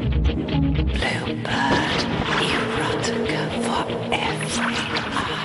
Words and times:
Bluebird 0.00 1.98
erotica 2.40 3.42
for 3.62 3.84
every. 4.10 5.39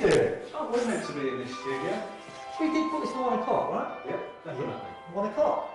Fuck? 0.00 0.10
What 0.10 0.12
are 0.12 0.16
you 0.16 0.18
two 0.18 0.18
doing? 0.18 0.34
Oh, 0.54 0.70
we're 0.72 0.86
meant 0.86 1.06
to 1.06 1.12
be 1.12 1.28
in 1.28 1.38
this 1.38 1.50
studio. 1.58 2.02
We 2.60 2.66
did 2.72 2.90
put 2.90 3.00
this 3.02 3.10
at 3.10 3.20
one 3.20 3.38
o'clock, 3.38 3.70
right? 3.72 3.98
Yep, 4.06 4.44
definitely. 4.44 4.74
One 5.12 5.26
o'clock. 5.30 5.70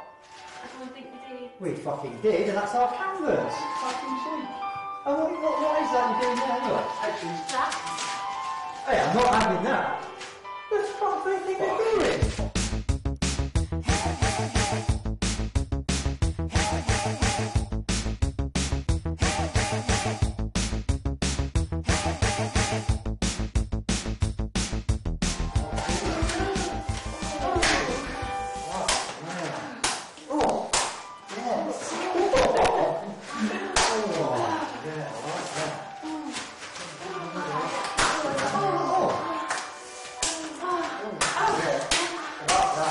I 0.64 0.80
don't 0.80 0.94
think 0.94 1.08
we 1.12 1.38
did. 1.38 1.50
We 1.60 1.76
fucking 1.82 2.20
did, 2.22 2.50
and 2.50 2.58
that's 2.58 2.76
our 2.76 2.92
canvas. 2.94 3.54
Fucking 3.82 4.16
cheap. 4.24 4.48
And 5.06 5.18
what, 5.18 5.32
what, 5.32 5.56
what 5.60 5.82
is 5.84 5.92
that 5.92 6.04
you're 6.12 6.22
doing 6.22 6.40
there 6.40 6.58
anyway? 6.60 6.84
Actually, 7.02 7.30
That 7.52 8.04
Hey, 8.86 9.00
I'm 9.00 9.16
not 9.16 9.44
having 9.44 9.64
that. 9.64 10.04
What 10.70 10.82
the 10.82 10.88
fuck 10.88 11.24
do 11.24 11.30
you 11.32 11.40
think 11.40 11.60
you're 11.60 12.40
doing? 12.40 12.53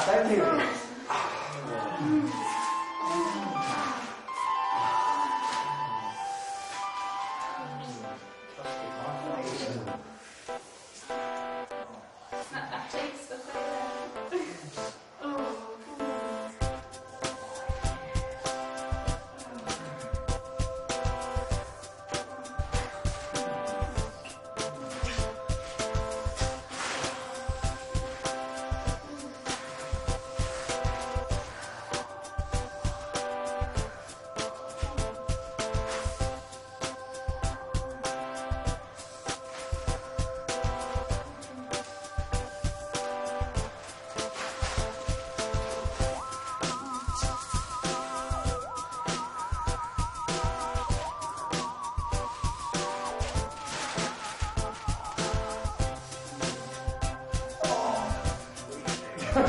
Right, 0.04 0.36
don't 0.36 2.51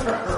Ha 0.04 0.12
ha 0.12 0.18
ha! 0.28 0.33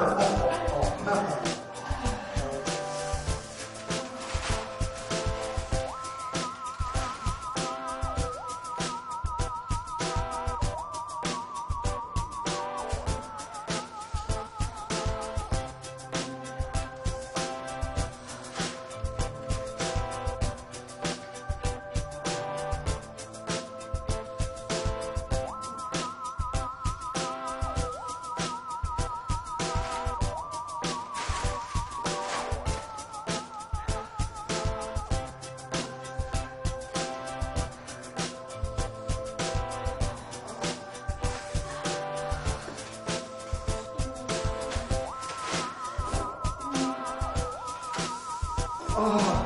Oh. 48.97 49.44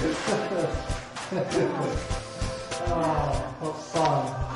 oh, 0.00 0.04
what 3.60 3.76
fun. 3.76 4.47